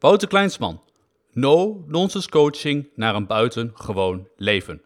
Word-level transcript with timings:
Wouter 0.00 0.28
Kleinsman. 0.28 0.80
No 1.32 1.84
nonsense 1.86 2.28
coaching 2.28 2.90
naar 2.94 3.14
een 3.14 3.26
buitengewoon 3.26 4.28
leven. 4.36 4.82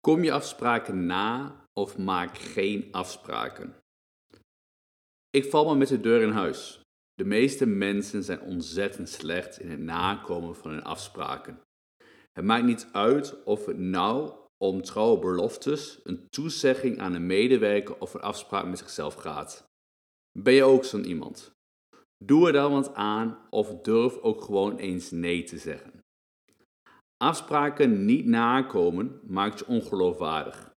Kom 0.00 0.24
je 0.24 0.32
afspraken 0.32 1.06
na 1.06 1.64
of 1.72 1.98
maak 1.98 2.38
geen 2.38 2.88
afspraken? 2.92 3.74
Ik 5.30 5.44
val 5.44 5.64
maar 5.64 5.76
met 5.76 5.88
de 5.88 6.00
deur 6.00 6.22
in 6.22 6.30
huis. 6.30 6.80
De 7.14 7.24
meeste 7.24 7.66
mensen 7.66 8.22
zijn 8.22 8.40
ontzettend 8.40 9.08
slecht 9.08 9.60
in 9.60 9.70
het 9.70 9.80
nakomen 9.80 10.56
van 10.56 10.70
hun 10.70 10.84
afspraken. 10.84 11.60
Het 12.32 12.44
maakt 12.44 12.64
niet 12.64 12.88
uit 12.92 13.44
of 13.44 13.66
het 13.66 13.78
nou 13.78 14.32
om 14.56 14.82
trouwe 14.82 15.18
beloftes, 15.18 16.00
een 16.04 16.26
toezegging 16.28 16.98
aan 16.98 17.14
een 17.14 17.26
medewerker 17.26 18.00
of 18.00 18.14
een 18.14 18.20
afspraak 18.20 18.66
met 18.66 18.78
zichzelf 18.78 19.14
gaat. 19.14 19.64
Ben 20.38 20.54
je 20.54 20.64
ook 20.64 20.84
zo'n 20.84 21.04
iemand? 21.04 21.55
Doe 22.24 22.46
er 22.46 22.52
dan 22.52 22.72
wat 22.72 22.94
aan 22.94 23.38
of 23.50 23.80
durf 23.80 24.18
ook 24.18 24.42
gewoon 24.42 24.76
eens 24.76 25.10
nee 25.10 25.42
te 25.42 25.58
zeggen. 25.58 26.04
Afspraken 27.16 28.04
niet 28.04 28.26
nakomen 28.26 29.20
maakt 29.26 29.58
je 29.58 29.66
ongeloofwaardig. 29.66 30.74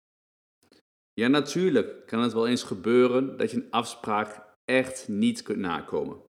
Ja, 1.13 1.29
natuurlijk 1.29 2.07
kan 2.07 2.21
het 2.21 2.33
wel 2.33 2.47
eens 2.47 2.63
gebeuren 2.63 3.37
dat 3.37 3.51
je 3.51 3.57
een 3.57 3.71
afspraak 3.71 4.55
echt 4.65 5.09
niet 5.09 5.43
kunt 5.43 5.59
nakomen. 5.59 6.25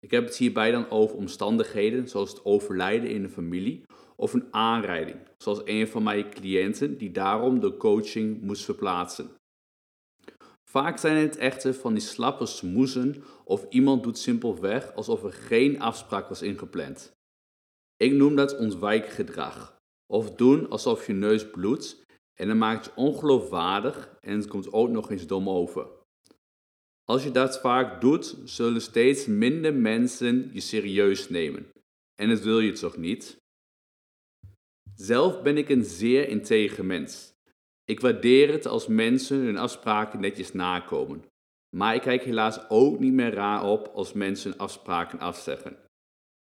Ik 0.00 0.10
heb 0.10 0.24
het 0.24 0.36
hierbij 0.36 0.70
dan 0.70 0.90
over 0.90 1.16
omstandigheden 1.16 2.08
zoals 2.08 2.30
het 2.30 2.44
overlijden 2.44 3.10
in 3.10 3.22
de 3.22 3.28
familie 3.28 3.84
of 4.16 4.32
een 4.32 4.48
aanrijding, 4.50 5.20
zoals 5.38 5.60
een 5.64 5.88
van 5.88 6.02
mijn 6.02 6.30
cliënten 6.30 6.98
die 6.98 7.10
daarom 7.10 7.60
de 7.60 7.76
coaching 7.76 8.40
moest 8.40 8.64
verplaatsen. 8.64 9.30
Vaak 10.74 10.98
zijn 10.98 11.16
het 11.16 11.36
echter 11.36 11.74
van 11.74 11.94
die 11.94 12.02
slappe 12.02 12.46
smoezen 12.46 13.24
of 13.44 13.66
iemand 13.68 14.02
doet 14.02 14.18
simpelweg 14.18 14.94
alsof 14.94 15.22
er 15.22 15.32
geen 15.32 15.80
afspraak 15.80 16.28
was 16.28 16.42
ingepland. 16.42 17.12
Ik 17.96 18.12
noem 18.12 18.36
dat 18.36 18.56
ontwijkgedrag. 18.56 19.82
Of 20.06 20.34
doen 20.34 20.68
alsof 20.68 21.06
je 21.06 21.12
neus 21.12 21.50
bloedt 21.50 22.04
en 22.40 22.48
dan 22.48 22.58
maakt 22.58 22.84
je 22.84 22.90
ongeloofwaardig 22.94 24.16
en 24.20 24.36
het 24.36 24.46
komt 24.46 24.72
ook 24.72 24.88
nog 24.88 25.10
eens 25.10 25.26
dom 25.26 25.48
over. 25.48 25.86
Als 27.04 27.24
je 27.24 27.30
dat 27.30 27.60
vaak 27.60 28.00
doet, 28.00 28.36
zullen 28.44 28.82
steeds 28.82 29.26
minder 29.26 29.74
mensen 29.74 30.50
je 30.52 30.60
serieus 30.60 31.28
nemen. 31.28 31.66
En 32.14 32.28
dat 32.28 32.40
wil 32.40 32.60
je 32.60 32.72
toch 32.72 32.96
niet? 32.96 33.36
Zelf 34.94 35.42
ben 35.42 35.56
ik 35.56 35.68
een 35.68 35.84
zeer 35.84 36.28
integer 36.28 36.84
mens. 36.84 37.33
Ik 37.84 38.00
waardeer 38.00 38.52
het 38.52 38.66
als 38.66 38.86
mensen 38.86 39.36
hun 39.36 39.56
afspraken 39.56 40.20
netjes 40.20 40.52
nakomen. 40.52 41.24
Maar 41.76 41.94
ik 41.94 42.00
kijk 42.00 42.24
helaas 42.24 42.68
ook 42.68 42.98
niet 42.98 43.12
meer 43.12 43.32
raar 43.34 43.64
op 43.64 43.90
als 43.94 44.12
mensen 44.12 44.56
afspraken 44.56 45.18
afzeggen. 45.18 45.76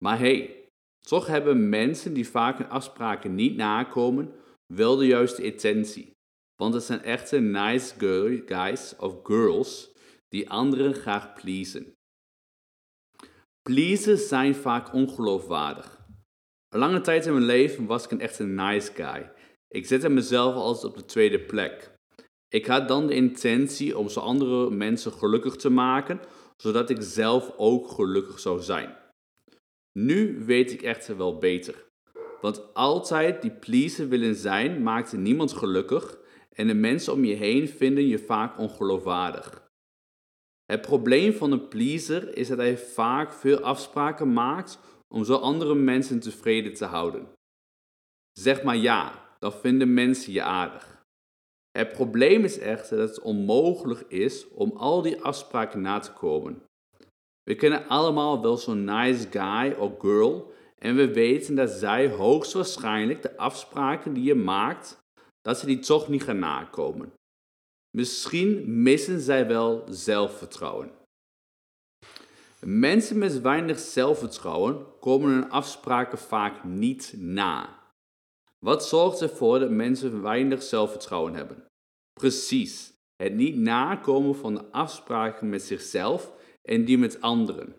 Maar 0.04 0.18
hey, 0.18 0.68
toch 1.00 1.26
hebben 1.26 1.68
mensen 1.68 2.14
die 2.14 2.28
vaak 2.28 2.58
hun 2.58 2.68
afspraken 2.68 3.34
niet 3.34 3.56
nakomen 3.56 4.34
wel 4.66 4.96
de 4.96 5.06
juiste 5.06 5.42
intentie. 5.42 6.16
Want 6.56 6.74
het 6.74 6.82
zijn 6.82 7.02
echte 7.02 7.38
nice 7.38 7.94
girl, 7.98 8.42
guys 8.46 8.96
of 8.96 9.14
girls 9.22 9.92
die 10.28 10.50
anderen 10.50 10.94
graag 10.94 11.32
pleasen. 11.32 11.92
Pleasen 13.62 14.18
zijn 14.18 14.54
vaak 14.54 14.92
ongeloofwaardig. 14.92 16.06
Een 16.68 16.78
lange 16.78 17.00
tijd 17.00 17.26
in 17.26 17.32
mijn 17.32 17.44
leven 17.44 17.86
was 17.86 18.04
ik 18.04 18.10
een 18.10 18.20
echte 18.20 18.44
nice 18.44 18.92
guy. 18.92 19.32
Ik 19.68 19.86
zette 19.86 20.08
mezelf 20.08 20.54
altijd 20.54 20.84
op 20.92 20.96
de 20.96 21.04
tweede 21.04 21.40
plek. 21.40 21.96
Ik 22.48 22.66
had 22.66 22.88
dan 22.88 23.06
de 23.06 23.14
intentie 23.14 23.98
om 23.98 24.08
zo 24.08 24.20
andere 24.20 24.70
mensen 24.70 25.12
gelukkig 25.12 25.56
te 25.56 25.70
maken, 25.70 26.20
zodat 26.56 26.90
ik 26.90 26.96
zelf 27.00 27.52
ook 27.56 27.88
gelukkig 27.88 28.40
zou 28.40 28.60
zijn. 28.60 28.96
Nu 29.92 30.44
weet 30.44 30.72
ik 30.72 30.82
echter 30.82 31.16
wel 31.16 31.38
beter. 31.38 31.86
Want 32.40 32.74
altijd 32.74 33.42
die 33.42 33.50
pleaser 33.50 34.08
willen 34.08 34.34
zijn 34.34 34.82
maakte 34.82 35.16
niemand 35.16 35.52
gelukkig 35.52 36.18
en 36.52 36.66
de 36.66 36.74
mensen 36.74 37.12
om 37.12 37.24
je 37.24 37.34
heen 37.34 37.68
vinden 37.68 38.06
je 38.06 38.18
vaak 38.18 38.58
ongeloofwaardig. 38.58 39.70
Het 40.64 40.80
probleem 40.80 41.32
van 41.32 41.52
een 41.52 41.68
pleaser 41.68 42.36
is 42.36 42.48
dat 42.48 42.58
hij 42.58 42.78
vaak 42.78 43.32
veel 43.32 43.60
afspraken 43.60 44.32
maakt 44.32 44.78
om 45.08 45.24
zo 45.24 45.34
andere 45.34 45.74
mensen 45.74 46.20
tevreden 46.20 46.74
te 46.74 46.84
houden. 46.84 47.28
Zeg 48.32 48.62
maar 48.62 48.76
ja, 48.76 49.27
dan 49.38 49.52
vinden 49.52 49.94
mensen 49.94 50.32
je 50.32 50.42
aardig. 50.42 51.06
Het 51.70 51.92
probleem 51.92 52.44
is 52.44 52.58
echter 52.58 52.96
dat 52.96 53.08
het 53.08 53.20
onmogelijk 53.20 54.00
is 54.00 54.48
om 54.48 54.72
al 54.76 55.02
die 55.02 55.22
afspraken 55.22 55.80
na 55.80 55.98
te 55.98 56.12
komen. 56.12 56.62
We 57.42 57.54
kennen 57.54 57.88
allemaal 57.88 58.42
wel 58.42 58.56
zo'n 58.56 58.84
nice 58.84 59.28
guy 59.30 59.72
of 59.72 59.92
girl 59.98 60.52
en 60.78 60.96
we 60.96 61.12
weten 61.12 61.54
dat 61.54 61.70
zij 61.70 62.08
hoogstwaarschijnlijk 62.08 63.22
de 63.22 63.36
afspraken 63.36 64.12
die 64.12 64.24
je 64.24 64.34
maakt, 64.34 64.98
dat 65.40 65.58
ze 65.58 65.66
die 65.66 65.78
toch 65.78 66.08
niet 66.08 66.22
gaan 66.22 66.38
nakomen. 66.38 67.12
Misschien 67.96 68.82
missen 68.82 69.20
zij 69.20 69.46
wel 69.46 69.84
zelfvertrouwen. 69.88 70.90
Mensen 72.60 73.18
met 73.18 73.40
weinig 73.40 73.78
zelfvertrouwen 73.78 74.98
komen 75.00 75.30
hun 75.30 75.50
afspraken 75.50 76.18
vaak 76.18 76.64
niet 76.64 77.14
na. 77.16 77.77
Wat 78.58 78.86
zorgt 78.86 79.20
ervoor 79.20 79.58
dat 79.58 79.70
mensen 79.70 80.22
weinig 80.22 80.62
zelfvertrouwen 80.62 81.34
hebben? 81.34 81.66
Precies, 82.20 82.92
het 83.22 83.34
niet 83.34 83.56
nakomen 83.56 84.36
van 84.36 84.54
de 84.54 84.70
afspraken 84.70 85.48
met 85.48 85.62
zichzelf 85.62 86.32
en 86.62 86.84
die 86.84 86.98
met 86.98 87.20
anderen. 87.20 87.76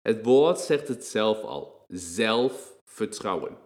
Het 0.00 0.24
woord 0.24 0.58
zegt 0.58 0.88
het 0.88 1.04
zelf 1.04 1.42
al: 1.42 1.84
zelfvertrouwen. 1.88 3.58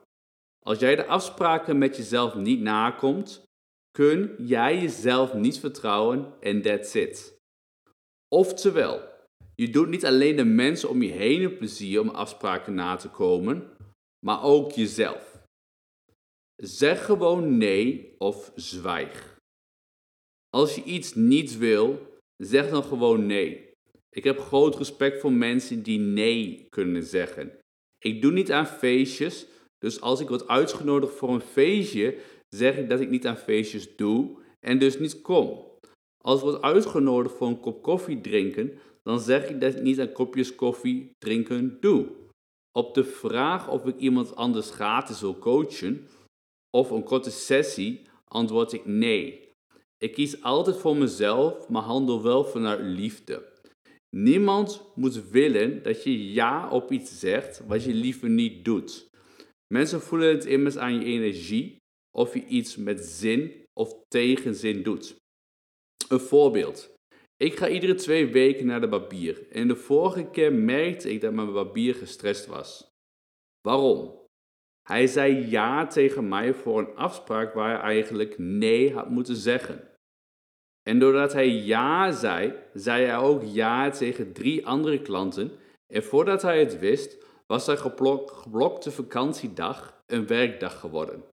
Als 0.66 0.78
jij 0.78 0.96
de 0.96 1.06
afspraken 1.06 1.78
met 1.78 1.96
jezelf 1.96 2.34
niet 2.34 2.60
nakomt, 2.60 3.42
kun 3.90 4.34
jij 4.38 4.80
jezelf 4.80 5.34
niet 5.34 5.58
vertrouwen 5.58 6.32
en 6.40 6.62
that's 6.62 6.94
it. 6.94 7.38
Oftewel, 8.28 9.08
je 9.54 9.70
doet 9.70 9.88
niet 9.88 10.06
alleen 10.06 10.36
de 10.36 10.44
mensen 10.44 10.88
om 10.88 11.02
je 11.02 11.10
heen 11.10 11.42
een 11.42 11.56
plezier 11.56 12.00
om 12.00 12.08
afspraken 12.08 12.74
na 12.74 12.96
te 12.96 13.08
komen, 13.08 13.70
maar 14.26 14.42
ook 14.42 14.72
jezelf. 14.72 15.29
Zeg 16.62 17.04
gewoon 17.04 17.58
nee 17.58 18.14
of 18.18 18.52
zwijg. 18.54 19.38
Als 20.48 20.74
je 20.74 20.82
iets 20.82 21.14
niet 21.14 21.58
wil, 21.58 21.98
zeg 22.36 22.70
dan 22.70 22.82
gewoon 22.82 23.26
nee. 23.26 23.72
Ik 24.10 24.24
heb 24.24 24.38
groot 24.38 24.76
respect 24.76 25.20
voor 25.20 25.32
mensen 25.32 25.82
die 25.82 25.98
nee 25.98 26.66
kunnen 26.68 27.02
zeggen. 27.02 27.58
Ik 27.98 28.22
doe 28.22 28.32
niet 28.32 28.52
aan 28.52 28.66
feestjes, 28.66 29.46
dus 29.78 30.00
als 30.00 30.20
ik 30.20 30.28
word 30.28 30.48
uitgenodigd 30.48 31.14
voor 31.14 31.28
een 31.28 31.40
feestje, 31.40 32.18
zeg 32.48 32.76
ik 32.76 32.88
dat 32.88 33.00
ik 33.00 33.10
niet 33.10 33.26
aan 33.26 33.36
feestjes 33.36 33.96
doe 33.96 34.38
en 34.60 34.78
dus 34.78 34.98
niet 34.98 35.20
kom. 35.20 35.64
Als 36.24 36.38
ik 36.38 36.44
word 36.44 36.62
uitgenodigd 36.62 37.34
voor 37.34 37.46
een 37.46 37.60
kop 37.60 37.82
koffie 37.82 38.20
drinken, 38.20 38.78
dan 39.02 39.20
zeg 39.20 39.48
ik 39.48 39.60
dat 39.60 39.74
ik 39.74 39.82
niet 39.82 40.00
aan 40.00 40.12
kopjes 40.12 40.54
koffie 40.54 41.10
drinken 41.18 41.76
doe. 41.80 42.08
Op 42.72 42.94
de 42.94 43.04
vraag 43.04 43.68
of 43.68 43.86
ik 43.86 43.96
iemand 43.98 44.36
anders 44.36 44.70
gratis 44.70 45.20
wil 45.20 45.38
coachen 45.38 46.06
of 46.70 46.90
een 46.90 47.04
korte 47.04 47.30
sessie, 47.30 48.02
antwoord 48.24 48.72
ik 48.72 48.86
nee. 48.86 49.48
Ik 49.98 50.12
kies 50.12 50.42
altijd 50.42 50.76
voor 50.76 50.96
mezelf, 50.96 51.68
maar 51.68 51.82
handel 51.82 52.22
wel 52.22 52.44
vanuit 52.44 52.80
liefde. 52.80 53.48
Niemand 54.16 54.82
moet 54.94 55.30
willen 55.30 55.82
dat 55.82 56.02
je 56.02 56.32
ja 56.32 56.70
op 56.70 56.92
iets 56.92 57.18
zegt 57.18 57.66
wat 57.66 57.84
je 57.84 57.94
liever 57.94 58.28
niet 58.28 58.64
doet. 58.64 59.08
Mensen 59.74 60.00
voelen 60.00 60.28
het 60.28 60.44
immers 60.44 60.76
aan 60.76 60.94
je 60.94 61.04
energie 61.04 61.76
of 62.16 62.34
je 62.34 62.46
iets 62.46 62.76
met 62.76 63.04
zin 63.04 63.66
of 63.80 63.94
tegenzin 64.08 64.82
doet. 64.82 65.16
Een 66.08 66.20
voorbeeld. 66.20 66.94
Ik 67.36 67.56
ga 67.56 67.68
iedere 67.68 67.94
twee 67.94 68.26
weken 68.26 68.66
naar 68.66 68.80
de 68.80 68.88
barbier 68.88 69.48
en 69.50 69.68
de 69.68 69.76
vorige 69.76 70.30
keer 70.30 70.52
merkte 70.52 71.12
ik 71.12 71.20
dat 71.20 71.32
mijn 71.32 71.52
barbier 71.52 71.94
gestrest 71.94 72.46
was. 72.46 72.86
Waarom? 73.60 74.19
Hij 74.82 75.06
zei 75.06 75.48
ja 75.48 75.86
tegen 75.86 76.28
mij 76.28 76.54
voor 76.54 76.78
een 76.78 76.96
afspraak 76.96 77.54
waar 77.54 77.70
hij 77.70 77.80
eigenlijk 77.80 78.38
nee 78.38 78.94
had 78.94 79.10
moeten 79.10 79.36
zeggen. 79.36 79.88
En 80.82 80.98
doordat 80.98 81.32
hij 81.32 81.48
ja 81.48 82.12
zei, 82.12 82.54
zei 82.74 83.04
hij 83.04 83.18
ook 83.18 83.42
ja 83.44 83.90
tegen 83.90 84.32
drie 84.32 84.66
andere 84.66 85.02
klanten. 85.02 85.50
En 85.92 86.02
voordat 86.02 86.42
hij 86.42 86.58
het 86.58 86.78
wist, 86.78 87.24
was 87.46 87.64
zijn 87.64 87.78
geblokte 87.78 88.90
vakantiedag 88.90 90.02
een 90.06 90.26
werkdag 90.26 90.80
geworden. 90.80 91.24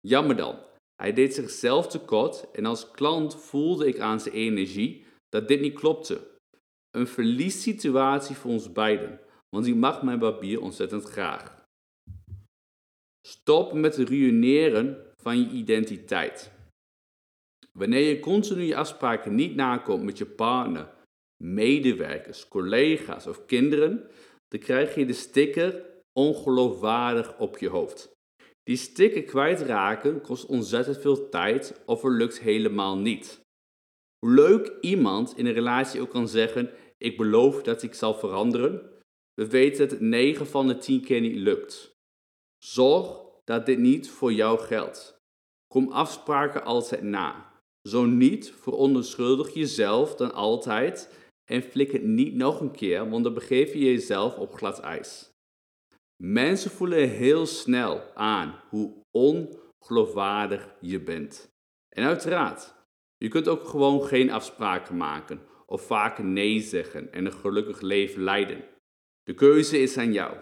Jammer 0.00 0.36
dan, 0.36 0.58
hij 1.02 1.12
deed 1.12 1.34
zichzelf 1.34 1.86
tekort 1.86 2.50
en 2.52 2.66
als 2.66 2.90
klant 2.90 3.36
voelde 3.36 3.86
ik 3.86 3.98
aan 3.98 4.20
zijn 4.20 4.34
energie 4.34 5.06
dat 5.28 5.48
dit 5.48 5.60
niet 5.60 5.74
klopte. 5.74 6.28
Een 6.90 7.06
verliessituatie 7.06 8.36
voor 8.36 8.50
ons 8.50 8.72
beiden, 8.72 9.20
want 9.48 9.66
ik 9.66 9.74
mag 9.74 10.02
mijn 10.02 10.18
barbier 10.18 10.60
ontzettend 10.60 11.04
graag. 11.04 11.59
Stop 13.30 13.72
met 13.72 13.96
het 13.96 14.08
ruïneren 14.08 15.06
van 15.16 15.38
je 15.38 15.48
identiteit. 15.50 16.50
Wanneer 17.72 18.08
je 18.08 18.20
continu 18.20 18.62
je 18.62 18.76
afspraken 18.76 19.34
niet 19.34 19.54
nakomt 19.54 20.02
met 20.02 20.18
je 20.18 20.26
partner, 20.26 20.90
medewerkers, 21.42 22.48
collega's 22.48 23.26
of 23.26 23.46
kinderen, 23.46 24.10
dan 24.48 24.60
krijg 24.60 24.94
je 24.94 25.06
de 25.06 25.12
sticker 25.12 25.84
ongeloofwaardig 26.12 27.38
op 27.38 27.58
je 27.58 27.68
hoofd. 27.68 28.10
Die 28.62 28.76
sticker 28.76 29.22
kwijtraken 29.22 30.20
kost 30.20 30.46
ontzettend 30.46 30.98
veel 30.98 31.28
tijd 31.28 31.82
of 31.86 32.04
er 32.04 32.12
lukt 32.12 32.40
helemaal 32.40 32.98
niet. 32.98 33.40
Hoe 34.18 34.34
leuk 34.34 34.72
iemand 34.80 35.36
in 35.36 35.46
een 35.46 35.52
relatie 35.52 36.00
ook 36.00 36.10
kan 36.10 36.28
zeggen: 36.28 36.70
Ik 36.98 37.16
beloof 37.16 37.62
dat 37.62 37.82
ik 37.82 37.94
zal 37.94 38.14
veranderen, 38.14 38.90
we 39.34 39.48
weten 39.48 39.78
dat 39.78 39.90
het 39.90 40.00
9 40.08 40.46
van 40.46 40.66
de 40.66 40.78
10 40.78 41.00
keer 41.00 41.20
niet 41.20 41.36
lukt. 41.36 41.89
Zorg 42.64 43.20
dat 43.44 43.66
dit 43.66 43.78
niet 43.78 44.10
voor 44.10 44.32
jou 44.32 44.58
geldt. 44.58 45.18
Kom 45.66 45.92
afspraken 45.92 46.64
altijd 46.64 47.02
na. 47.02 47.52
Zo 47.88 48.04
niet, 48.04 48.52
verontschuldig 48.52 49.54
jezelf 49.54 50.14
dan 50.14 50.32
altijd 50.32 51.18
en 51.50 51.62
flik 51.62 51.90
het 51.90 52.02
niet 52.02 52.34
nog 52.34 52.60
een 52.60 52.70
keer, 52.70 53.10
want 53.10 53.24
dan 53.24 53.34
begeef 53.34 53.72
je 53.72 53.78
jezelf 53.78 54.36
op 54.36 54.54
glad 54.54 54.80
ijs. 54.80 55.30
Mensen 56.22 56.70
voelen 56.70 57.08
heel 57.08 57.46
snel 57.46 58.14
aan 58.14 58.60
hoe 58.68 59.02
ongeloofwaardig 59.10 60.74
je 60.80 61.00
bent. 61.00 61.48
En 61.88 62.04
uiteraard, 62.04 62.74
je 63.16 63.28
kunt 63.28 63.48
ook 63.48 63.68
gewoon 63.68 64.04
geen 64.04 64.30
afspraken 64.30 64.96
maken 64.96 65.40
of 65.66 65.82
vaak 65.82 66.18
nee 66.18 66.60
zeggen 66.60 67.12
en 67.12 67.24
een 67.24 67.32
gelukkig 67.32 67.80
leven 67.80 68.22
leiden. 68.22 68.64
De 69.22 69.34
keuze 69.34 69.78
is 69.78 69.96
aan 69.96 70.12
jou. 70.12 70.36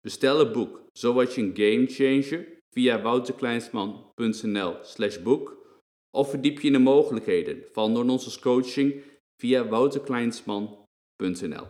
Bestel 0.00 0.38
het 0.38 0.52
boek 0.52 0.82
Zo 0.92 1.12
word 1.12 1.34
je 1.34 1.42
een 1.42 1.56
game 1.56 1.86
changer 1.86 2.58
via 2.70 3.02
wouterkleinsman.nl 3.02 4.76
slash 4.82 5.22
boek 5.22 5.58
of 6.10 6.30
verdiep 6.30 6.60
je 6.60 6.66
in 6.66 6.72
de 6.72 6.78
mogelijkheden 6.78 7.64
van 7.72 7.94
Door 7.94 8.20
Coaching 8.40 9.02
via 9.36 9.68
wouterkleinsman.nl 9.68 11.66